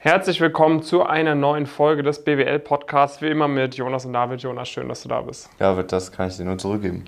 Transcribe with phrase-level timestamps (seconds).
[0.00, 4.40] Herzlich willkommen zu einer neuen Folge des BWL Podcasts, wie immer mit Jonas und David.
[4.40, 5.50] Jonas, schön, dass du da bist.
[5.58, 7.04] David, das kann ich dir nur zurückgeben.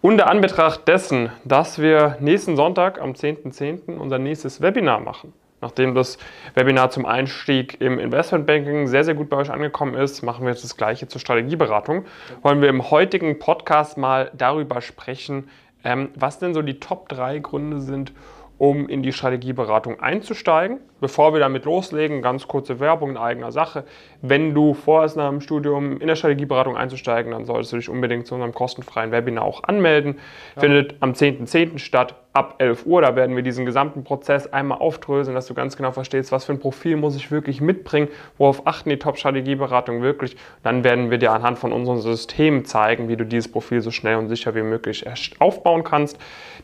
[0.00, 3.84] Unter Anbetracht dessen, dass wir nächsten Sonntag am 10.10.
[3.84, 3.96] .10.
[3.98, 5.34] unser nächstes Webinar machen.
[5.60, 6.16] Nachdem das
[6.54, 10.64] Webinar zum Einstieg im Investmentbanking sehr, sehr gut bei euch angekommen ist, machen wir jetzt
[10.64, 12.06] das gleiche zur Strategieberatung.
[12.40, 15.50] Wollen wir im heutigen Podcast mal darüber sprechen,
[15.84, 18.14] ähm, was denn so die Top 3 Gründe sind,
[18.56, 20.80] um in die Strategieberatung einzusteigen.
[21.00, 23.84] Bevor wir damit loslegen, ganz kurze Werbung in eigener Sache.
[24.22, 28.26] Wenn du vorhast, nach dem Studium in der Strategieberatung einzusteigen, dann solltest du dich unbedingt
[28.26, 30.18] zu unserem kostenfreien Webinar auch anmelden.
[30.56, 30.62] Ja.
[30.62, 31.48] Findet am 10.10.
[31.48, 31.78] .10.
[31.78, 33.02] statt ab 11 Uhr.
[33.02, 36.52] Da werden wir diesen gesamten Prozess einmal aufdröseln, dass du ganz genau verstehst, was für
[36.52, 38.08] ein Profil muss ich wirklich mitbringen,
[38.38, 40.36] worauf achten die Top-Strategieberatung wirklich.
[40.62, 44.16] Dann werden wir dir anhand von unserem System zeigen, wie du dieses Profil so schnell
[44.16, 45.04] und sicher wie möglich
[45.40, 46.18] aufbauen kannst.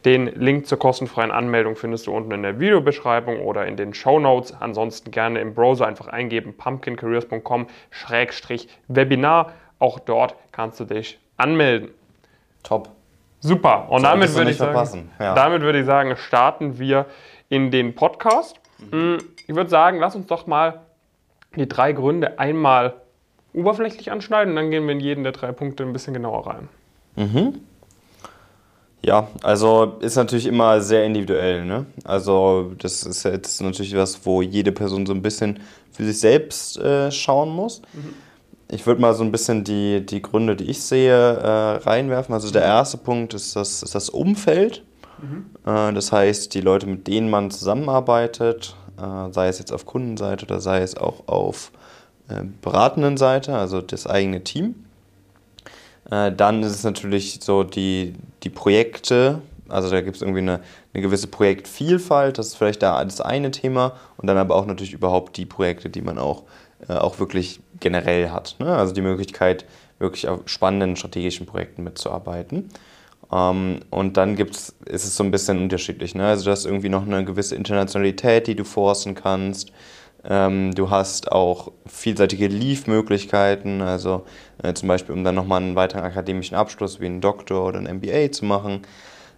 [0.04, 4.20] Den Link zur kostenfreien Anmeldung findest du unten in der Videobeschreibung oder in den Show
[4.26, 4.54] Notes.
[4.58, 9.52] Ansonsten gerne im Browser einfach eingeben pumpkincareers.com-webinar.
[9.78, 11.90] Auch dort kannst du dich anmelden.
[12.62, 12.88] Top.
[13.40, 13.90] Super.
[13.90, 15.34] Und damit würde, ich sagen, ja.
[15.34, 17.04] damit würde ich sagen, starten wir
[17.48, 18.58] in den Podcast.
[18.90, 19.18] Mhm.
[19.46, 20.80] Ich würde sagen, lass uns doch mal
[21.54, 22.94] die drei Gründe einmal
[23.54, 26.68] oberflächlich anschneiden und dann gehen wir in jeden der drei Punkte ein bisschen genauer rein.
[27.14, 27.60] Mhm.
[29.02, 31.64] Ja, also ist natürlich immer sehr individuell.
[31.64, 31.86] Ne?
[32.04, 35.60] Also das ist jetzt natürlich was, wo jede Person so ein bisschen
[35.92, 37.82] für sich selbst äh, schauen muss.
[37.92, 38.14] Mhm.
[38.68, 42.34] Ich würde mal so ein bisschen die, die Gründe, die ich sehe, äh, reinwerfen.
[42.34, 44.82] Also der erste Punkt ist das, ist das Umfeld.
[45.22, 45.46] Mhm.
[45.64, 50.46] Äh, das heißt, die Leute, mit denen man zusammenarbeitet, äh, sei es jetzt auf Kundenseite
[50.46, 51.70] oder sei es auch auf
[52.28, 54.85] äh, beratenden Seite, also das eigene Team.
[56.10, 60.60] Äh, dann ist es natürlich so die, die Projekte, also da gibt es irgendwie eine,
[60.94, 64.92] eine gewisse Projektvielfalt, das ist vielleicht da das eine Thema und dann aber auch natürlich
[64.92, 66.44] überhaupt die Projekte, die man auch,
[66.88, 68.56] äh, auch wirklich generell hat.
[68.58, 68.74] Ne?
[68.74, 69.64] Also die Möglichkeit,
[69.98, 72.68] wirklich auf spannenden strategischen Projekten mitzuarbeiten.
[73.32, 76.14] Ähm, und dann gibt's, ist es so ein bisschen unterschiedlich.
[76.14, 76.26] Ne?
[76.26, 79.72] Also du hast irgendwie noch eine gewisse Internationalität, die du forcen kannst.
[80.28, 84.24] Ähm, du hast auch vielseitige Leave-Möglichkeiten, also
[84.62, 87.98] äh, zum Beispiel, um dann nochmal einen weiteren akademischen Abschluss wie einen Doktor oder ein
[87.98, 88.82] MBA zu machen.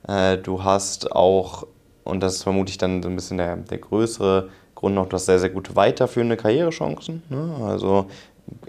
[0.06, 1.66] Äh, du hast auch,
[2.04, 5.26] und das ist vermutlich dann so ein bisschen der, der größere Grund noch, du hast
[5.26, 7.56] sehr, sehr gute weiterführende Karrierechancen, ne?
[7.66, 8.06] also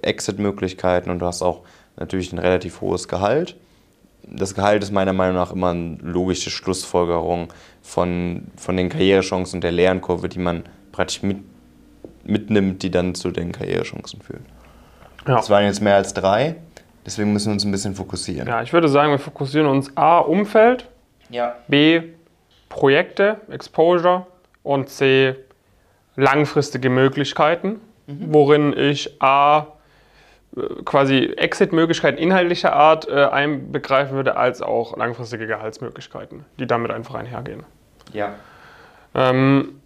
[0.01, 1.61] Exit-Möglichkeiten und du hast auch
[1.95, 3.55] natürlich ein relativ hohes Gehalt.
[4.23, 9.63] Das Gehalt ist meiner Meinung nach immer eine logische Schlussfolgerung von, von den Karrierechancen und
[9.63, 11.37] der Lernkurve, die man praktisch mit
[12.23, 14.45] mitnimmt, die dann zu den Karrierechancen führen.
[15.27, 15.35] Ja.
[15.35, 16.55] Das waren jetzt mehr als drei,
[17.05, 18.47] deswegen müssen wir uns ein bisschen fokussieren.
[18.47, 20.87] Ja, ich würde sagen, wir fokussieren uns A, Umfeld,
[21.29, 21.55] ja.
[21.67, 22.01] B,
[22.69, 24.25] Projekte, Exposure
[24.63, 25.35] und C,
[26.15, 28.33] langfristige Möglichkeiten, mhm.
[28.33, 29.67] worin ich A,
[30.85, 37.63] quasi Exit-Möglichkeiten inhaltlicher Art äh, einbegreifen würde, als auch langfristige Gehaltsmöglichkeiten, die damit einfach einhergehen.
[38.13, 38.33] Ja.
[39.13, 39.78] Ähm,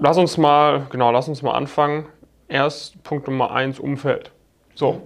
[0.00, 2.06] lass uns mal, genau, lass uns mal anfangen.
[2.48, 4.32] Erst Punkt Nummer eins, Umfeld.
[4.74, 5.02] So,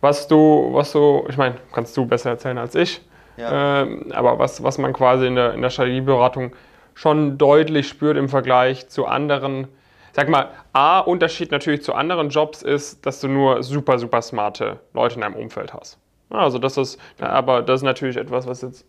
[0.00, 3.02] was du, was du, ich meine, kannst du besser erzählen als ich,
[3.36, 3.82] ja.
[3.82, 6.54] ähm, aber was, was man quasi in der, in der Strategieberatung
[6.94, 9.68] schon deutlich spürt im Vergleich zu anderen,
[10.12, 14.78] sag mal, A, Unterschied natürlich zu anderen Jobs ist, dass du nur super, super smarte
[14.94, 15.98] Leute in deinem Umfeld hast.
[16.30, 18.86] Also das ist, aber das ist natürlich etwas, was jetzt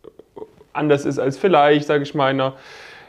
[0.74, 2.54] anders ist als vielleicht, sage ich mal, in einer,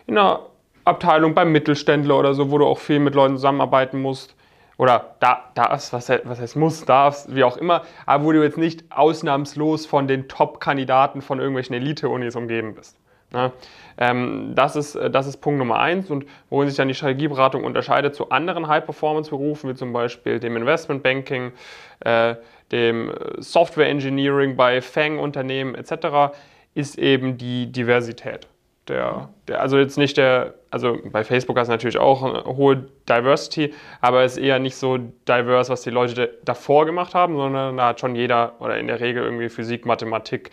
[0.06, 0.40] in einer
[0.88, 4.34] Abteilung beim Mittelständler oder so, wo du auch viel mit Leuten zusammenarbeiten musst.
[4.78, 8.58] Oder da, darfst, was, was heißt muss, darfst, wie auch immer, aber wo du jetzt
[8.58, 12.96] nicht ausnahmslos von den Top-Kandidaten von irgendwelchen Elite-Unis umgeben bist.
[13.32, 13.50] Ne?
[13.98, 18.14] Ähm, das, ist, das ist Punkt Nummer eins und worin sich dann die Strategieberatung unterscheidet
[18.14, 21.52] zu anderen High-Performance-Berufen, wie zum Beispiel dem Investment-Banking,
[22.00, 22.36] äh,
[22.70, 26.36] dem Software-Engineering bei FANG-Unternehmen etc.,
[26.74, 28.46] ist eben die Diversität
[28.88, 32.86] der, der, also jetzt nicht der, also bei Facebook hast du natürlich auch eine hohe
[33.08, 37.76] Diversity, aber es ist eher nicht so diverse, was die Leute davor gemacht haben, sondern
[37.76, 40.50] da hat schon jeder oder in der Regel irgendwie Physik, Mathematik,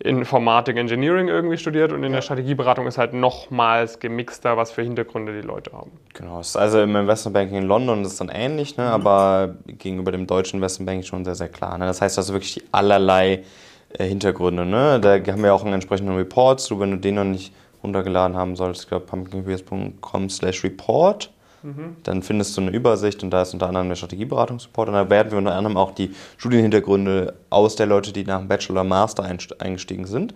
[0.00, 5.40] Informatik, Engineering irgendwie studiert und in der Strategieberatung ist halt nochmals gemixter, was für Hintergründe
[5.40, 5.92] die Leute haben.
[6.14, 8.84] Genau, also im Investmentbanking in London ist es dann ähnlich, ne?
[8.84, 8.90] Mhm.
[8.90, 11.78] aber gegenüber dem deutschen Investmentbanking schon sehr, sehr klar.
[11.78, 11.86] Ne?
[11.86, 13.44] Das heißt also wirklich die allerlei
[13.90, 14.66] äh, Hintergründe.
[14.66, 15.00] Ne?
[15.00, 18.56] Da haben wir auch einen entsprechenden Report zu, wenn du den noch nicht runtergeladen haben
[18.56, 21.30] solltest, ich glaube pumpkinbeers.com slash report.
[21.62, 21.96] Mhm.
[22.04, 25.30] Dann findest du eine Übersicht und da ist unter anderem der Strategieberatungssupport und da werden
[25.30, 30.06] wir unter anderem auch die Studienhintergründe aus der Leute, die nach dem Bachelor, Master eingestiegen
[30.06, 30.34] sind.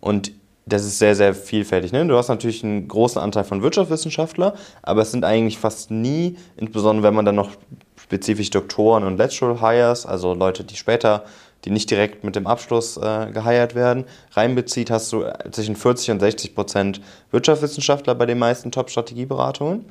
[0.00, 0.32] Und
[0.68, 1.92] das ist sehr, sehr vielfältig.
[1.92, 2.04] Ne?
[2.06, 7.04] Du hast natürlich einen großen Anteil von Wirtschaftswissenschaftler, aber es sind eigentlich fast nie, insbesondere
[7.04, 7.50] wenn man dann noch
[7.96, 11.24] spezifisch Doktoren und Lateral Hires, also Leute, die später,
[11.64, 16.20] die nicht direkt mit dem Abschluss äh, geheiert werden, reinbezieht, hast du zwischen 40 und
[16.20, 17.00] 60 Prozent
[17.32, 19.86] Wirtschaftswissenschaftler bei den meisten Top-Strategieberatungen.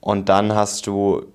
[0.00, 1.26] Und dann hast du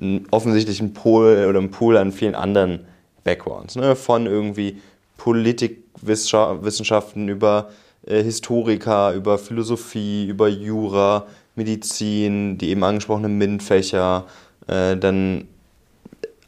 [0.00, 2.86] einen offensichtlichen Pool oder einen Pool an vielen anderen
[3.24, 3.94] Backgrounds, ne?
[3.94, 4.80] von irgendwie
[5.16, 7.70] Politikwissenschaften über
[8.06, 14.24] äh, Historiker, über Philosophie, über Jura, Medizin, die eben angesprochenen MINT-Fächer.
[14.66, 15.46] Äh, dann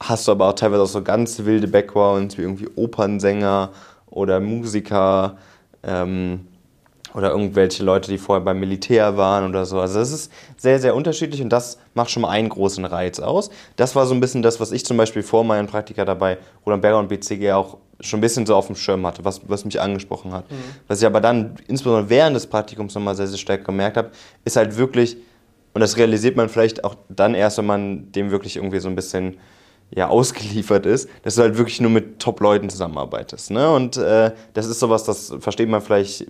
[0.00, 3.70] hast du aber auch teilweise auch so ganz wilde Backgrounds wie irgendwie Opernsänger
[4.06, 5.36] oder Musiker.
[5.82, 6.46] Ähm,
[7.14, 9.78] oder irgendwelche Leute, die vorher beim Militär waren oder so.
[9.78, 13.50] Also das ist sehr, sehr unterschiedlich und das macht schon mal einen großen Reiz aus.
[13.76, 16.82] Das war so ein bisschen das, was ich zum Beispiel vor meinen Praktika dabei Roland
[16.82, 19.80] Berger und BCG auch schon ein bisschen so auf dem Schirm hatte, was, was mich
[19.80, 20.50] angesprochen hat.
[20.50, 20.56] Mhm.
[20.88, 24.10] Was ich aber dann insbesondere während des Praktikums nochmal sehr, sehr stark gemerkt habe,
[24.44, 25.16] ist halt wirklich,
[25.72, 28.96] und das realisiert man vielleicht auch dann erst, wenn man dem wirklich irgendwie so ein
[28.96, 29.38] bisschen
[29.94, 33.50] ja, ausgeliefert ist, dass du halt wirklich nur mit Top-Leuten zusammenarbeitest.
[33.50, 33.72] Ne?
[33.72, 36.26] Und äh, das ist sowas, das versteht man vielleicht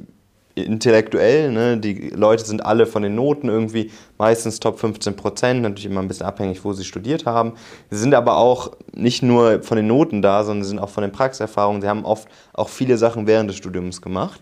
[0.54, 1.50] intellektuell.
[1.50, 1.78] Ne?
[1.78, 6.08] Die Leute sind alle von den Noten irgendwie meistens Top 15 Prozent, natürlich immer ein
[6.08, 7.54] bisschen abhängig, wo sie studiert haben.
[7.90, 11.02] Sie sind aber auch nicht nur von den Noten da, sondern sie sind auch von
[11.02, 11.80] den Praxiserfahrungen.
[11.80, 14.40] Sie haben oft auch viele Sachen während des Studiums gemacht.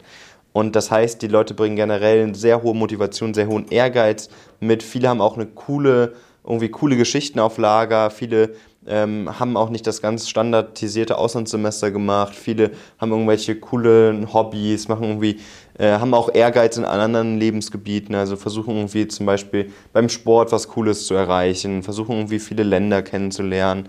[0.53, 4.29] Und das heißt, die Leute bringen generell eine sehr hohe Motivation, sehr hohen Ehrgeiz
[4.61, 4.83] mit.
[4.83, 6.13] Viele haben auch eine coole,
[6.45, 8.11] irgendwie coole Geschichten auf Lager.
[8.11, 8.55] Viele
[8.87, 12.35] ähm, haben auch nicht das ganz standardisierte Auslandssemester gemacht.
[12.35, 15.41] Viele haben irgendwelche coolen Hobbys, machen irgendwie,
[15.79, 20.69] äh, haben auch Ehrgeiz in anderen Lebensgebieten, also versuchen irgendwie zum Beispiel beim Sport was
[20.69, 23.89] Cooles zu erreichen, versuchen irgendwie viele Länder kennenzulernen.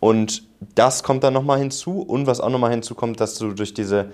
[0.00, 0.42] Und
[0.74, 2.00] das kommt dann nochmal hinzu.
[2.02, 4.10] Und was auch nochmal hinzukommt, dass du durch diese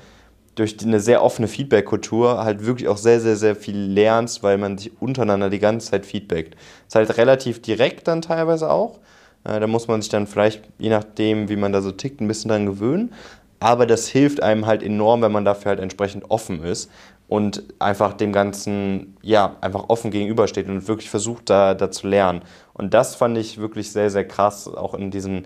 [0.54, 4.76] durch eine sehr offene Feedback-Kultur halt wirklich auch sehr, sehr, sehr viel lernst, weil man
[4.76, 6.56] sich untereinander die ganze Zeit feedbackt.
[6.86, 8.98] Ist halt relativ direkt dann teilweise auch.
[9.44, 12.28] Äh, da muss man sich dann vielleicht, je nachdem, wie man da so tickt, ein
[12.28, 13.12] bisschen dran gewöhnen.
[13.60, 16.90] Aber das hilft einem halt enorm, wenn man dafür halt entsprechend offen ist
[17.28, 22.42] und einfach dem Ganzen, ja, einfach offen gegenübersteht und wirklich versucht, da, da zu lernen.
[22.74, 25.44] Und das fand ich wirklich sehr, sehr krass, auch in diesem,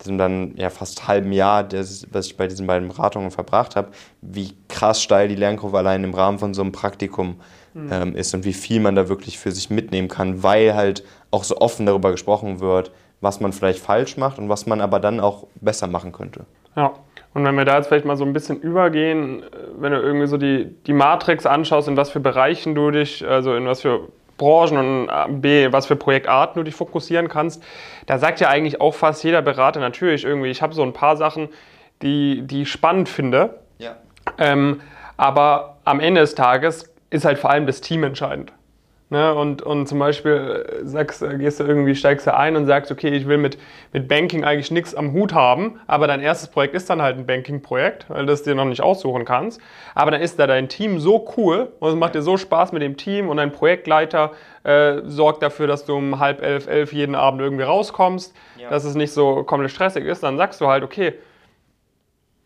[0.00, 3.88] diesem dann ja fast halben Jahr, das, was ich bei diesen beiden Beratungen verbracht habe,
[4.22, 7.40] wie krass steil die Lernkurve allein im Rahmen von so einem Praktikum
[7.74, 7.88] mhm.
[7.92, 11.44] ähm, ist und wie viel man da wirklich für sich mitnehmen kann, weil halt auch
[11.44, 15.20] so offen darüber gesprochen wird, was man vielleicht falsch macht und was man aber dann
[15.20, 16.44] auch besser machen könnte.
[16.76, 16.92] Ja,
[17.34, 19.46] und wenn wir da jetzt vielleicht mal so ein bisschen übergehen, äh,
[19.78, 23.54] wenn du irgendwie so die, die Matrix anschaust, in was für Bereichen du dich, also
[23.54, 24.08] in was für
[24.38, 27.62] Branchen und äh, B, was für Projektarten du dich fokussieren kannst,
[28.06, 31.16] da sagt ja eigentlich auch fast jeder Berater natürlich irgendwie, ich habe so ein paar
[31.16, 31.48] Sachen,
[32.02, 33.58] die, die ich spannend finde.
[33.78, 33.96] Ja.
[34.38, 34.80] Ähm,
[35.16, 38.52] aber am Ende des Tages ist halt vor allem das Team entscheidend.
[39.08, 42.66] Ne, und, und zum Beispiel äh, sagst, äh, gehst du irgendwie, steigst du ein und
[42.66, 43.56] sagst, okay, ich will mit,
[43.92, 47.24] mit Banking eigentlich nichts am Hut haben, aber dein erstes Projekt ist dann halt ein
[47.24, 49.60] Banking-Projekt, weil du es dir noch nicht aussuchen kannst.
[49.94, 52.82] Aber dann ist da dein Team so cool und es macht dir so Spaß mit
[52.82, 54.32] dem Team und dein Projektleiter
[54.64, 58.70] äh, sorgt dafür, dass du um halb elf, elf jeden Abend irgendwie rauskommst, ja.
[58.70, 60.24] dass es nicht so komplett stressig ist.
[60.24, 61.14] Dann sagst du halt, okay,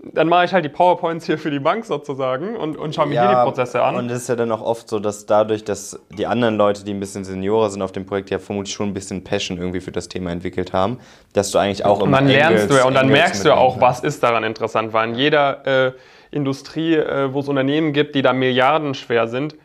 [0.02, 3.14] dann mache ich halt die PowerPoints hier für die Bank sozusagen und, und schaue mir
[3.14, 3.96] ja, hier die Prozesse an.
[3.96, 6.94] Und es ist ja dann auch oft so, dass dadurch, dass die anderen Leute, die
[6.94, 9.92] ein bisschen Seniorer sind auf dem Projekt, ja vermutlich schon ein bisschen Passion irgendwie für
[9.92, 10.98] das Thema entwickelt haben,
[11.34, 13.80] dass du eigentlich auch Und dann lernst du ja und dann merkst du ja auch,
[13.80, 15.92] was ist daran interessant, weil in jeder äh,
[16.30, 19.56] Industrie, äh, wo es Unternehmen gibt, die da milliardenschwer sind,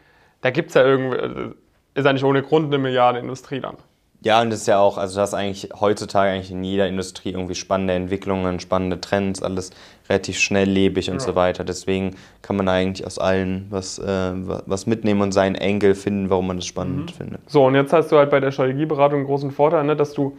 [0.41, 1.51] da gibt es ja irgendwie, äh,
[1.93, 3.77] ist ja nicht ohne Grund eine Milliardenindustrie dann.
[4.25, 7.29] Ja, und das ist ja auch, also du hast eigentlich heutzutage eigentlich in jeder Industrie
[7.29, 9.69] irgendwie spannende Entwicklungen, spannende Trends, alles
[10.09, 11.19] relativ schnelllebig und ja.
[11.19, 11.63] so weiter.
[11.63, 16.47] Deswegen kann man eigentlich aus allen was, äh, was mitnehmen und seinen Engel finden, warum
[16.47, 17.15] man das spannend mhm.
[17.15, 17.49] findet.
[17.49, 20.37] So, und jetzt hast du halt bei der Strategieberatung einen großen Vorteil, ne, dass du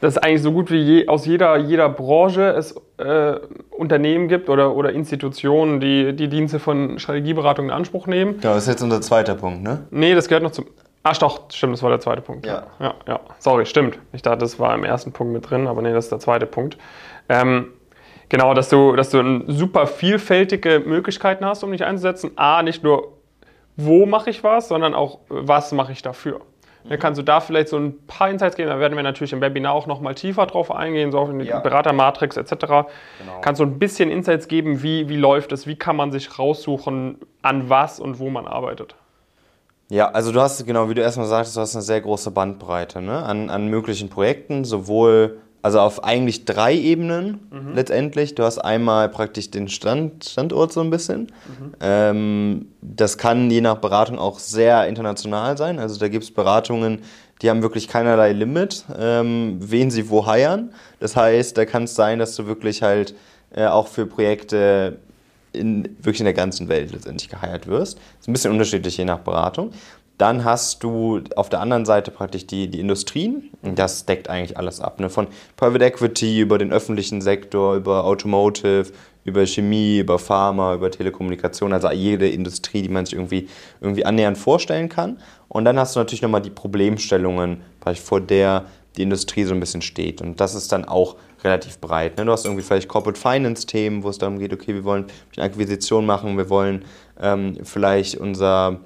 [0.00, 3.36] dass es eigentlich so gut wie je, aus jeder, jeder Branche es äh,
[3.70, 8.34] Unternehmen gibt oder, oder Institutionen, die die Dienste von Strategieberatung in Anspruch nehmen.
[8.42, 9.86] Ja, das ist jetzt unser zweiter Punkt, ne?
[9.90, 10.66] Nee, das gehört noch zum,
[11.06, 12.46] Ach doch, stimmt, das war der zweite Punkt.
[12.46, 12.64] Ja.
[12.80, 13.20] ja, ja.
[13.38, 13.98] Sorry, stimmt.
[14.12, 16.46] Ich dachte, das war im ersten Punkt mit drin, aber nee, das ist der zweite
[16.46, 16.78] Punkt.
[17.28, 17.68] Ähm,
[18.34, 22.32] genau, dass du, dass du super vielfältige Möglichkeiten hast, um dich einzusetzen.
[22.34, 23.12] A, nicht nur,
[23.76, 26.40] wo mache ich was, sondern auch, was mache ich dafür.
[26.82, 26.88] Mhm.
[26.88, 28.70] Dann kannst du da vielleicht so ein paar Insights geben.
[28.70, 31.60] Da werden wir natürlich im Webinar auch nochmal tiefer drauf eingehen, so auf die ja.
[31.60, 32.50] Beratermatrix etc.
[32.50, 32.86] Genau.
[33.40, 37.18] Kannst du ein bisschen Insights geben, wie, wie läuft es, wie kann man sich raussuchen,
[37.42, 38.96] an was und wo man arbeitet.
[39.90, 43.00] Ja, also du hast, genau wie du erstmal sagtest, du hast eine sehr große Bandbreite
[43.00, 43.22] ne?
[43.22, 47.72] an, an möglichen Projekten, sowohl also auf eigentlich drei Ebenen mhm.
[47.74, 48.34] letztendlich.
[48.34, 51.22] Du hast einmal praktisch den Stand, Standort so ein bisschen.
[51.22, 51.72] Mhm.
[51.80, 55.78] Ähm, das kann je nach Beratung auch sehr international sein.
[55.78, 57.00] Also da gibt es Beratungen,
[57.40, 60.70] die haben wirklich keinerlei Limit, ähm, wen sie wo heiern.
[61.00, 63.14] Das heißt, da kann es sein, dass du wirklich halt
[63.56, 64.98] äh, auch für Projekte
[65.54, 67.96] in, wirklich in der ganzen Welt letztendlich geheiert wirst.
[67.96, 69.70] Das ist ein bisschen unterschiedlich je nach Beratung.
[70.18, 73.50] Dann hast du auf der anderen Seite praktisch die, die Industrien.
[73.62, 75.00] Das deckt eigentlich alles ab.
[75.00, 75.10] Ne?
[75.10, 78.92] Von Private Equity über den öffentlichen Sektor, über Automotive,
[79.24, 81.72] über Chemie, über Pharma, über Telekommunikation.
[81.72, 83.48] Also jede Industrie, die man sich irgendwie,
[83.80, 85.18] irgendwie annähernd vorstellen kann.
[85.48, 87.62] Und dann hast du natürlich nochmal die Problemstellungen,
[88.02, 88.66] vor der
[88.96, 90.22] die Industrie so ein bisschen steht.
[90.22, 92.16] Und das ist dann auch relativ breit.
[92.16, 92.24] Ne?
[92.24, 95.06] Du hast irgendwie vielleicht Corporate Finance Themen, wo es darum geht, okay, wir wollen
[95.36, 96.84] eine Akquisition machen, wir wollen
[97.20, 98.80] ähm, vielleicht unser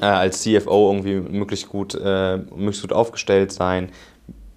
[0.00, 3.90] äh, als CFO irgendwie möglichst gut, äh, möglichst gut aufgestellt sein.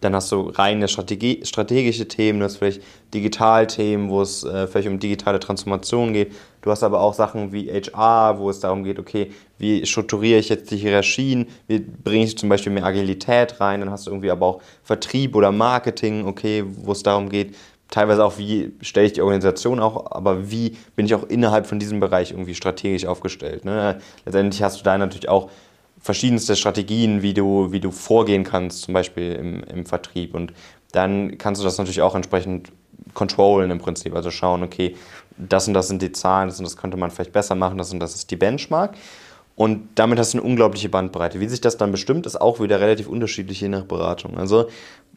[0.01, 2.81] Dann hast du reine Strategie, strategische Themen, du hast vielleicht
[3.13, 6.33] Digitalthemen, wo es äh, vielleicht um digitale Transformation geht.
[6.61, 10.49] Du hast aber auch Sachen wie HR, wo es darum geht, okay, wie strukturiere ich
[10.49, 13.79] jetzt die Hierarchien, wie bringe ich zum Beispiel mehr Agilität rein.
[13.79, 17.55] Dann hast du irgendwie aber auch Vertrieb oder Marketing, okay, wo es darum geht,
[17.93, 21.77] teilweise auch, wie stelle ich die Organisation auch, aber wie bin ich auch innerhalb von
[21.77, 23.65] diesem Bereich irgendwie strategisch aufgestellt.
[23.65, 23.99] Ne?
[24.25, 25.51] Letztendlich hast du da natürlich auch
[26.01, 30.33] verschiedenste Strategien, wie du, wie du vorgehen kannst, zum Beispiel im, im Vertrieb.
[30.33, 30.53] Und
[30.91, 32.71] dann kannst du das natürlich auch entsprechend
[33.13, 34.15] controllen im Prinzip.
[34.15, 34.95] Also schauen, okay,
[35.37, 37.93] das und das sind die Zahlen, das und das könnte man vielleicht besser machen, das
[37.93, 38.95] und das ist die Benchmark.
[39.55, 41.39] Und damit hast du eine unglaubliche Bandbreite.
[41.39, 44.35] Wie sich das dann bestimmt, ist auch wieder relativ unterschiedlich je nach Beratung.
[44.35, 44.67] Also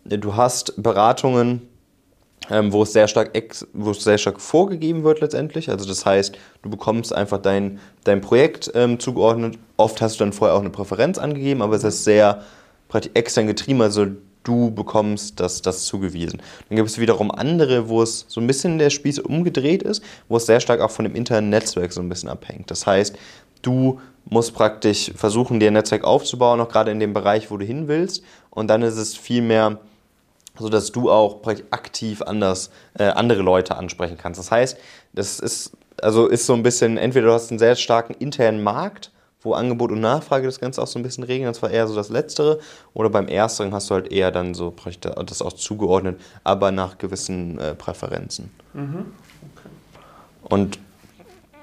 [0.04, 1.62] du hast Beratungen,
[2.50, 5.70] ähm, wo, es sehr stark ex, wo es sehr stark vorgegeben wird letztendlich.
[5.70, 9.58] Also das heißt, du bekommst einfach dein, dein Projekt ähm, zugeordnet.
[9.76, 12.42] Oft hast du dann vorher auch eine Präferenz angegeben, aber es ist sehr
[13.14, 14.06] extern getrieben, also
[14.46, 16.40] du bekommst das, das zugewiesen.
[16.68, 20.36] Dann gibt es wiederum andere, wo es so ein bisschen der Spieß umgedreht ist, wo
[20.36, 22.70] es sehr stark auch von dem internen Netzwerk so ein bisschen abhängt.
[22.70, 23.16] Das heißt,
[23.62, 27.66] du musst praktisch versuchen, dir ein Netzwerk aufzubauen, auch gerade in dem Bereich, wo du
[27.66, 28.22] hin willst.
[28.50, 29.78] Und dann ist es viel mehr
[30.58, 34.38] sodass du auch aktiv anders äh, andere Leute ansprechen kannst.
[34.38, 34.78] Das heißt,
[35.12, 39.12] das ist, also ist so ein bisschen, entweder du hast einen sehr starken internen Markt,
[39.42, 41.94] wo Angebot und Nachfrage das Ganze auch so ein bisschen regeln, das war eher so
[41.94, 42.58] das Letztere,
[42.94, 44.74] oder beim Ersteren hast du halt eher dann so
[45.24, 48.50] das auch zugeordnet, aber nach gewissen äh, Präferenzen.
[48.74, 49.06] Mhm.
[49.54, 49.68] Okay.
[50.42, 50.78] Und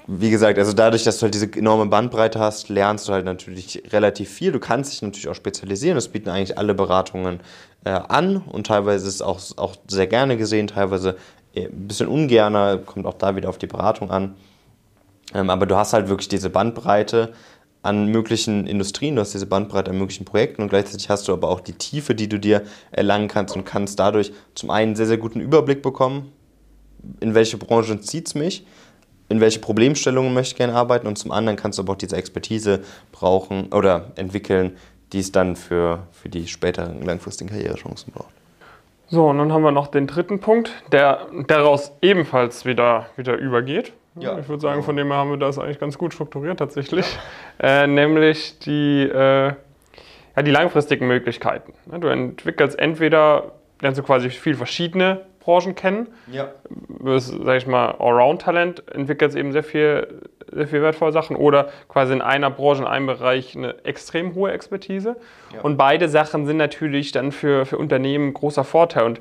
[0.06, 3.82] wie gesagt, also dadurch, dass du halt diese enorme Bandbreite hast, lernst du halt natürlich
[3.90, 4.52] relativ viel.
[4.52, 5.94] Du kannst dich natürlich auch spezialisieren.
[5.94, 7.40] Das bieten eigentlich alle Beratungen
[7.84, 11.16] äh, an und teilweise ist es auch, auch sehr gerne gesehen, teilweise
[11.56, 14.34] ein bisschen ungerner, kommt auch da wieder auf die Beratung an.
[15.32, 17.32] Ähm, aber du hast halt wirklich diese Bandbreite
[17.82, 21.48] an möglichen Industrien, du hast diese Bandbreite an möglichen Projekten und gleichzeitig hast du aber
[21.48, 25.18] auch die Tiefe, die du dir erlangen kannst und kannst dadurch zum einen sehr, sehr
[25.18, 26.32] guten Überblick bekommen,
[27.20, 28.64] in welche Branche zieht es mich
[29.28, 32.16] in welche Problemstellungen möchte ich gerne arbeiten und zum anderen kannst du aber auch diese
[32.16, 32.80] Expertise
[33.12, 34.76] brauchen oder entwickeln,
[35.14, 38.34] die es dann für, für die späteren langfristigen Karrierechancen braucht.
[39.06, 43.92] So, und dann haben wir noch den dritten Punkt, der daraus ebenfalls wieder, wieder übergeht.
[44.16, 47.06] Ja, ich würde sagen, von dem her haben wir das eigentlich ganz gut strukturiert tatsächlich.
[47.62, 47.82] Ja.
[47.82, 49.52] Äh, nämlich die, äh,
[50.36, 51.74] ja, die langfristigen Möglichkeiten.
[52.00, 56.08] Du entwickelst entweder, lernst du quasi viel verschiedene Branchen kennen.
[56.30, 56.50] Ja.
[57.04, 60.22] Das, sag ich mal, Allround-Talent entwickelt eben sehr viel,
[60.66, 65.16] viel wertvolle Sachen oder quasi in einer Branche, in einem Bereich eine extrem hohe Expertise.
[65.52, 65.60] Ja.
[65.62, 69.04] Und beide Sachen sind natürlich dann für, für Unternehmen ein großer Vorteil.
[69.04, 69.20] Und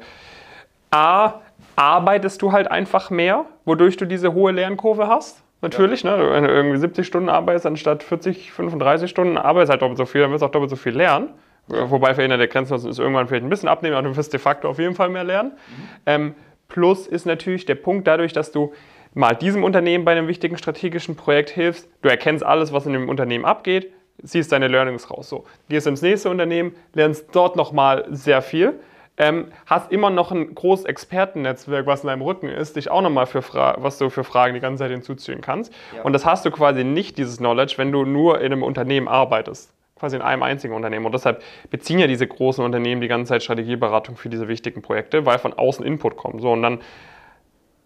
[0.91, 1.41] A,
[1.75, 5.43] arbeitest du halt einfach mehr, wodurch du diese hohe Lernkurve hast.
[5.61, 6.17] Natürlich, ja.
[6.17, 6.29] ne?
[6.31, 10.21] wenn du irgendwie 70 Stunden arbeitest, anstatt 40, 35 Stunden, arbeitest halt doppelt so viel,
[10.21, 11.29] dann wirst du auch doppelt so viel lernen.
[11.67, 14.67] Wobei für der Grenznutzen ist irgendwann vielleicht ein bisschen abnehmen, aber du wirst de facto
[14.67, 15.51] auf jeden Fall mehr lernen.
[15.51, 15.89] Mhm.
[16.05, 16.35] Ähm,
[16.67, 18.73] plus ist natürlich der Punkt dadurch, dass du
[19.13, 23.09] mal diesem Unternehmen bei einem wichtigen strategischen Projekt hilfst, du erkennst alles, was in dem
[23.09, 23.91] Unternehmen abgeht,
[24.21, 25.29] siehst deine Learnings raus.
[25.29, 28.79] So, gehst ins nächste Unternehmen, lernst dort nochmal sehr viel,
[29.17, 33.27] ähm, hast immer noch ein großes Expertennetzwerk, was in deinem Rücken ist, dich auch nochmal
[33.27, 35.71] für Fra was du für Fragen die ganze Zeit hinzuziehen kannst.
[35.95, 36.01] Ja.
[36.01, 39.71] Und das hast du quasi nicht, dieses Knowledge, wenn du nur in einem Unternehmen arbeitest
[40.03, 41.05] quasi in einem einzigen Unternehmen.
[41.05, 45.25] Und deshalb beziehen ja diese großen Unternehmen die ganze Zeit Strategieberatung für diese wichtigen Projekte,
[45.25, 46.41] weil von außen Input kommt.
[46.41, 46.79] So, und dann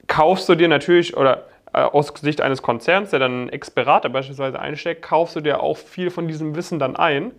[0.08, 4.60] kaufst du dir natürlich, oder äh, aus Sicht eines Konzerns, der dann einen Ex-Berater beispielsweise
[4.60, 7.32] einsteckt, kaufst du dir auch viel von diesem Wissen dann ein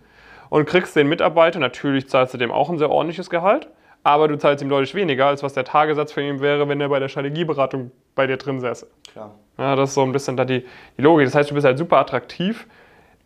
[0.49, 3.67] und kriegst den Mitarbeiter, natürlich zahlst du dem auch ein sehr ordentliches Gehalt,
[4.03, 6.89] aber du zahlst ihm deutlich weniger, als was der Tagessatz für ihn wäre, wenn er
[6.89, 8.87] bei der Strategieberatung bei dir drin säße.
[9.11, 9.35] Klar.
[9.57, 10.65] Ja, das ist so ein bisschen da die,
[10.97, 11.25] die Logik.
[11.25, 12.65] Das heißt, du bist halt super attraktiv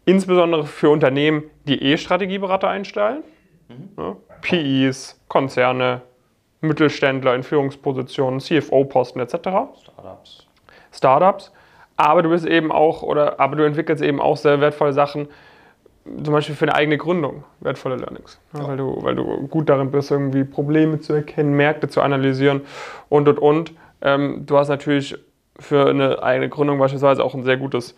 [0.06, 3.24] insbesondere für Unternehmen, die eh Strategieberater einstellen.
[3.70, 3.90] Mhm.
[3.98, 6.02] Ja, PIs, Konzerne,
[6.64, 9.34] Mittelständler in Führungspositionen, CFO-Posten etc.
[9.34, 10.48] Startups.
[10.92, 11.52] Startups.
[11.96, 15.28] Aber du bist eben auch, oder aber du entwickelst eben auch sehr wertvolle Sachen,
[16.06, 18.40] zum Beispiel für eine eigene Gründung, wertvolle Learnings.
[18.54, 22.62] Ja, weil, du, weil du gut darin bist, irgendwie Probleme zu erkennen, Märkte zu analysieren
[23.10, 23.74] und und und.
[24.02, 25.16] Ähm, du hast natürlich
[25.60, 27.96] für eine eigene Gründung beispielsweise auch ein sehr gutes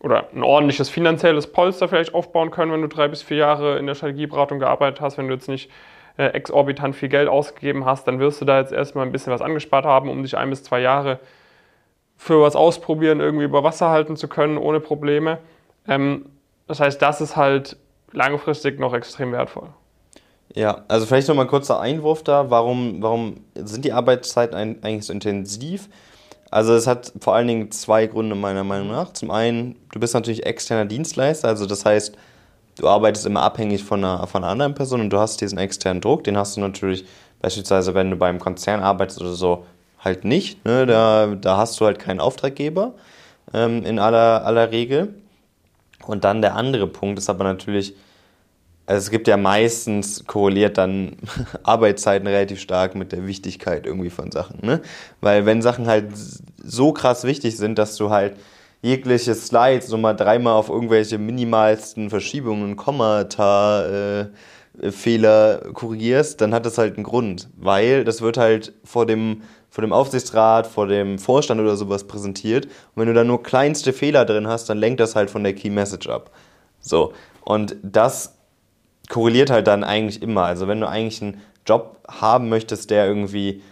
[0.00, 3.86] oder ein ordentliches finanzielles Polster vielleicht aufbauen können, wenn du drei bis vier Jahre in
[3.86, 5.70] der Strategieberatung gearbeitet hast, wenn du jetzt nicht
[6.18, 9.40] äh, exorbitant viel Geld ausgegeben hast, dann wirst du da jetzt erstmal ein bisschen was
[9.40, 11.20] angespart haben, um dich ein bis zwei Jahre
[12.16, 15.38] für was ausprobieren, irgendwie über Wasser halten zu können, ohne Probleme.
[15.86, 16.26] Ähm,
[16.66, 17.76] das heißt, das ist halt
[18.12, 19.68] langfristig noch extrem wertvoll.
[20.54, 22.50] Ja, also vielleicht nochmal ein kurzer Einwurf da.
[22.50, 25.88] Warum, warum sind die Arbeitszeiten eigentlich so intensiv?
[26.50, 29.12] Also es hat vor allen Dingen zwei Gründe meiner Meinung nach.
[29.12, 32.16] Zum einen, du bist natürlich externer Dienstleister, also das heißt,
[32.78, 36.00] du arbeitest immer abhängig von einer, von einer anderen Person und du hast diesen externen
[36.00, 37.04] Druck, den hast du natürlich
[37.42, 39.66] beispielsweise, wenn du beim Konzern arbeitest oder so,
[39.98, 40.64] halt nicht.
[40.64, 40.86] Ne?
[40.86, 42.94] Da, da hast du halt keinen Auftraggeber
[43.52, 45.14] ähm, in aller, aller Regel.
[46.06, 47.94] Und dann der andere Punkt ist aber natürlich,
[48.86, 51.16] also es gibt ja meistens korreliert dann
[51.64, 54.64] Arbeitszeiten relativ stark mit der Wichtigkeit irgendwie von Sachen.
[54.64, 54.80] Ne?
[55.20, 56.06] Weil wenn Sachen halt
[56.62, 58.36] so krass wichtig sind, dass du halt
[58.82, 64.26] jegliche Slides so mal dreimal auf irgendwelche minimalsten Verschiebungen, Kommata, äh,
[64.92, 67.48] Fehler korrigierst, dann hat das halt einen Grund.
[67.56, 72.66] Weil das wird halt vor dem, vor dem Aufsichtsrat, vor dem Vorstand oder sowas präsentiert.
[72.66, 75.54] Und wenn du da nur kleinste Fehler drin hast, dann lenkt das halt von der
[75.54, 76.30] Key Message ab.
[76.80, 77.12] So.
[77.44, 78.36] Und das
[79.08, 80.44] korreliert halt dann eigentlich immer.
[80.44, 83.62] Also wenn du eigentlich einen Job haben möchtest, der irgendwie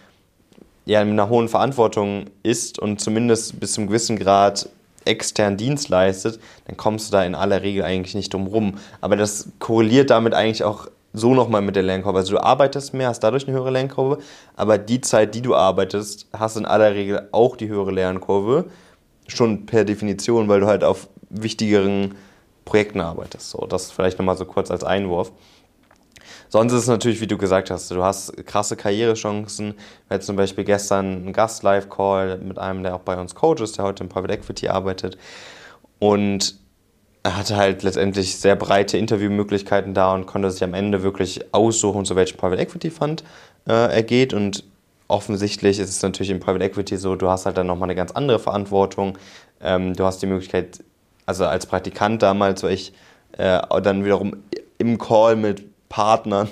[0.85, 4.69] ja, mit einer hohen Verantwortung ist und zumindest bis zum gewissen Grad
[5.07, 8.75] extern Dienst leistet, dann kommst du da in aller Regel eigentlich nicht drum rum.
[9.01, 12.19] Aber das korreliert damit eigentlich auch so nochmal mit der Lernkurve.
[12.19, 14.19] Also du arbeitest mehr, hast dadurch eine höhere Lernkurve,
[14.55, 18.65] aber die Zeit, die du arbeitest, hast in aller Regel auch die höhere Lernkurve.
[19.27, 22.15] Schon per Definition, weil du halt auf wichtigeren
[22.65, 23.49] Projekten arbeitest.
[23.49, 25.31] So, das vielleicht nochmal so kurz als Einwurf.
[26.49, 29.73] Sonst ist es natürlich, wie du gesagt hast, du hast krasse Karrierechancen.
[30.07, 33.77] Wir hatten zum Beispiel gestern einen Gast-Live-Call mit einem, der auch bei uns Coach ist,
[33.77, 35.17] der heute im Private Equity arbeitet.
[35.99, 36.55] Und
[37.23, 42.05] er hatte halt letztendlich sehr breite Interviewmöglichkeiten da und konnte sich am Ende wirklich aussuchen,
[42.05, 43.23] zu welchem Private Equity Fund
[43.67, 44.33] äh, er geht.
[44.33, 44.63] Und
[45.09, 48.11] offensichtlich ist es natürlich im Private Equity so, du hast halt dann nochmal eine ganz
[48.11, 49.17] andere Verantwortung.
[49.59, 50.83] Ähm, du hast die Möglichkeit,
[51.25, 52.93] also als Praktikant damals war ich
[53.33, 54.37] äh, dann wiederum
[54.77, 55.65] im Call mit
[55.97, 56.47] Partnern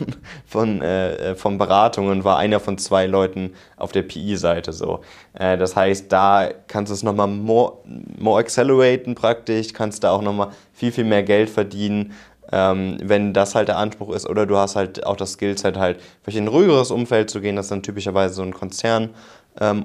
[0.48, 5.02] von, äh, äh, von Beratungen war einer von zwei Leuten auf der PI-Seite so.
[5.36, 7.74] Äh, das heißt, da kannst du es nochmal more,
[8.18, 12.14] more acceleraten praktisch, kannst da auch nochmal viel, viel mehr Geld verdienen,
[12.52, 14.28] ähm, wenn das halt der Anspruch ist.
[14.28, 17.56] Oder du hast halt auch das Skillset halt, vielleicht in ein ruhigeres Umfeld zu gehen,
[17.56, 19.12] das ist dann typischerweise so ein Konzern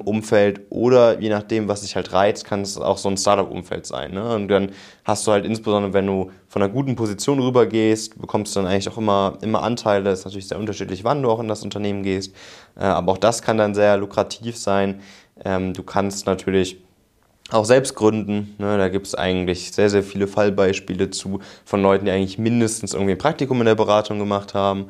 [0.05, 4.13] Umfeld oder je nachdem, was dich halt reizt, kann es auch so ein Startup-Umfeld sein.
[4.13, 4.35] Ne?
[4.35, 4.73] Und dann
[5.05, 8.69] hast du halt insbesondere, wenn du von einer guten Position rüber gehst, bekommst du dann
[8.69, 10.05] eigentlich auch immer, immer Anteile.
[10.05, 12.35] Das ist natürlich sehr unterschiedlich, wann du auch in das Unternehmen gehst.
[12.77, 15.01] Äh, aber auch das kann dann sehr lukrativ sein.
[15.45, 16.79] Ähm, du kannst natürlich
[17.51, 18.55] auch selbst gründen.
[18.59, 18.79] Ne?
[18.79, 23.13] Da gibt es eigentlich sehr, sehr viele Fallbeispiele zu von Leuten, die eigentlich mindestens irgendwie
[23.13, 24.87] ein Praktikum in der Beratung gemacht haben.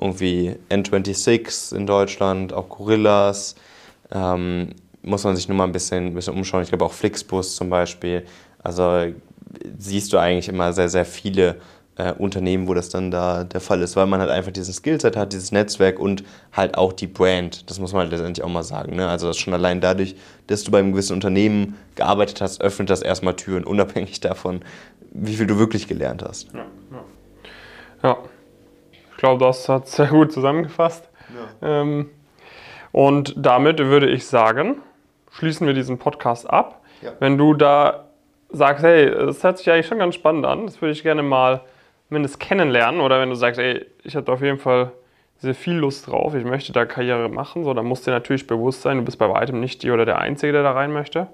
[0.00, 3.54] Irgendwie N26 in Deutschland, auch Gorillas,
[4.14, 4.70] ähm,
[5.02, 6.62] muss man sich nur mal ein bisschen, ein bisschen umschauen.
[6.62, 8.24] Ich glaube auch Flixbus zum Beispiel.
[8.62, 9.12] Also
[9.78, 11.56] siehst du eigentlich immer sehr, sehr viele
[11.96, 15.16] äh, Unternehmen, wo das dann da der Fall ist, weil man halt einfach diesen Skillset
[15.16, 17.68] hat, dieses Netzwerk und halt auch die Brand.
[17.70, 18.96] Das muss man halt letztendlich auch mal sagen.
[18.96, 19.08] Ne?
[19.08, 23.02] Also das schon allein dadurch, dass du bei einem gewissen Unternehmen gearbeitet hast, öffnet das
[23.02, 24.62] erstmal Türen, unabhängig davon,
[25.12, 26.52] wie viel du wirklich gelernt hast.
[26.52, 27.04] Ja, ja.
[28.08, 28.18] ja.
[28.92, 31.08] ich glaube, das hat sehr gut zusammengefasst.
[31.62, 31.82] Ja.
[31.82, 32.10] Ähm,
[32.94, 34.76] und damit würde ich sagen,
[35.32, 36.80] schließen wir diesen Podcast ab.
[37.02, 37.10] Ja.
[37.18, 38.04] Wenn du da
[38.50, 41.62] sagst, hey, das hört sich eigentlich schon ganz spannend an, das würde ich gerne mal
[42.08, 43.00] mindestens kennenlernen.
[43.00, 44.92] Oder wenn du sagst, ey, ich hatte auf jeden Fall
[45.38, 48.46] sehr viel Lust drauf, ich möchte da Karriere machen, so, dann musst du dir natürlich
[48.46, 51.26] bewusst sein, du bist bei weitem nicht die oder der Einzige, der da rein möchte.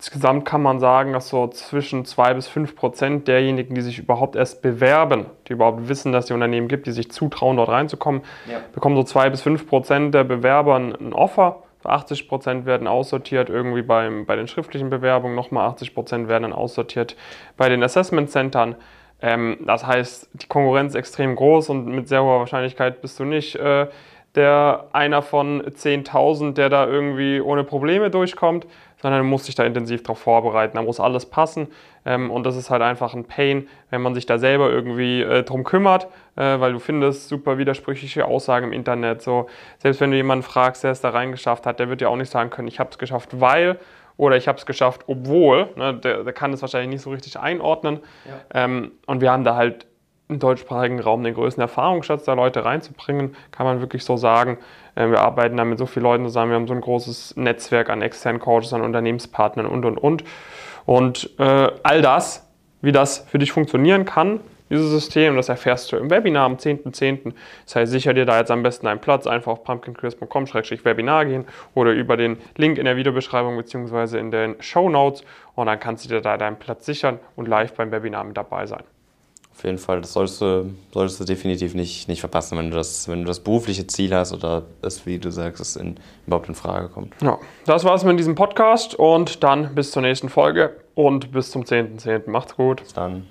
[0.00, 4.34] Insgesamt kann man sagen, dass so zwischen 2 bis 5 Prozent derjenigen, die sich überhaupt
[4.34, 8.22] erst bewerben, die überhaupt wissen, dass es die Unternehmen gibt, die sich zutrauen, dort reinzukommen,
[8.50, 8.60] ja.
[8.72, 11.64] bekommen so 2 bis 5 Prozent der Bewerber ein Offer.
[11.84, 16.54] 80 Prozent werden aussortiert irgendwie beim, bei den schriftlichen Bewerbungen, nochmal 80 Prozent werden dann
[16.54, 17.14] aussortiert
[17.58, 18.76] bei den Assessment Centern.
[19.20, 23.24] Ähm, das heißt, die Konkurrenz ist extrem groß und mit sehr hoher Wahrscheinlichkeit bist du
[23.24, 23.86] nicht äh,
[24.34, 28.66] der einer von 10.000, der da irgendwie ohne Probleme durchkommt,
[29.02, 30.76] sondern du musst dich da intensiv darauf vorbereiten.
[30.76, 31.68] Da muss alles passen
[32.04, 35.42] ähm, und das ist halt einfach ein Pain, wenn man sich da selber irgendwie äh,
[35.42, 39.22] drum kümmert, äh, weil du findest super widersprüchliche Aussagen im Internet.
[39.22, 42.16] So, selbst wenn du jemanden fragst, der es da reingeschafft hat, der wird dir auch
[42.16, 43.78] nicht sagen können, ich habe es geschafft, weil
[44.16, 45.70] oder ich habe es geschafft, obwohl.
[45.76, 48.00] Ne, der, der, kann das wahrscheinlich nicht so richtig einordnen.
[48.26, 48.64] Ja.
[48.64, 49.86] Ähm, und wir haben da halt
[50.30, 54.58] im deutschsprachigen Raum den größten Erfahrungsschatz, da Leute reinzubringen, kann man wirklich so sagen.
[54.94, 57.90] Äh, wir arbeiten da mit so vielen Leuten zusammen, wir haben so ein großes Netzwerk
[57.90, 60.24] an externen Coaches, an Unternehmenspartnern und, und, und.
[60.86, 62.48] Und äh, all das,
[62.80, 64.40] wie das für dich funktionieren kann,
[64.70, 66.92] dieses System, das erfährst du im Webinar am 10.10.
[66.92, 67.34] .10.
[67.64, 71.90] Das heißt, sicher dir da jetzt am besten einen Platz, einfach auf pumpkincrisp.com-webinar gehen oder
[71.90, 74.18] über den Link in der Videobeschreibung bzw.
[74.18, 75.24] in den Show Notes
[75.56, 78.66] und dann kannst du dir da deinen Platz sichern und live beim Webinar mit dabei
[78.66, 78.84] sein.
[79.60, 83.08] Auf jeden Fall, das solltest du, solltest du definitiv nicht, nicht verpassen, wenn du, das,
[83.08, 85.96] wenn du das berufliche Ziel hast oder das, wie du sagst, es in,
[86.26, 87.12] überhaupt in Frage kommt.
[87.20, 91.64] Ja, das war's mit diesem Podcast und dann bis zur nächsten Folge und bis zum
[91.64, 92.24] 10.10.
[92.24, 92.30] .10.
[92.30, 92.80] Macht's gut.
[92.80, 93.26] Bis dann.